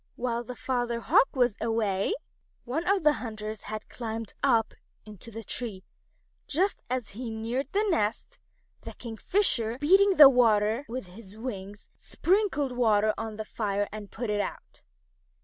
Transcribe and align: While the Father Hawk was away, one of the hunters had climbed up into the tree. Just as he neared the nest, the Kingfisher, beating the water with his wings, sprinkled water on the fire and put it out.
While 0.15 0.43
the 0.43 0.55
Father 0.55 0.99
Hawk 0.99 1.27
was 1.35 1.57
away, 1.61 2.15
one 2.65 2.87
of 2.89 3.03
the 3.03 3.13
hunters 3.21 3.61
had 3.61 3.87
climbed 3.87 4.33
up 4.41 4.73
into 5.05 5.29
the 5.29 5.43
tree. 5.43 5.83
Just 6.47 6.81
as 6.89 7.09
he 7.11 7.29
neared 7.29 7.67
the 7.71 7.87
nest, 7.87 8.39
the 8.81 8.93
Kingfisher, 8.93 9.77
beating 9.77 10.15
the 10.15 10.27
water 10.27 10.85
with 10.89 11.05
his 11.05 11.37
wings, 11.37 11.87
sprinkled 11.95 12.71
water 12.71 13.13
on 13.15 13.35
the 13.35 13.45
fire 13.45 13.87
and 13.91 14.09
put 14.09 14.31
it 14.31 14.41
out. 14.41 14.81